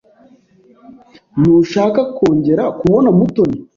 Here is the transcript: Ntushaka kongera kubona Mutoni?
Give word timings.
Ntushaka 1.39 2.01
kongera 2.15 2.63
kubona 2.79 3.09
Mutoni? 3.17 3.57